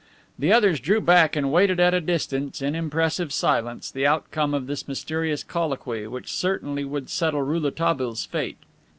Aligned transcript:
The 0.39 0.51
others 0.51 0.79
drew 0.79 0.99
back 0.99 1.35
and 1.35 1.51
waited 1.51 1.79
at 1.79 1.93
a 1.93 2.01
distance, 2.01 2.59
in 2.59 2.73
impressive 2.73 3.31
silence, 3.31 3.91
the 3.91 4.07
outcome 4.07 4.55
of 4.55 4.65
this 4.65 4.87
mysterious 4.87 5.43
colloquy, 5.43 6.07
which 6.07 6.33
certainly 6.33 6.83
would 6.83 7.07
settle 7.07 7.43
Rouletabille's 7.43 8.25
fate. 8.25 8.57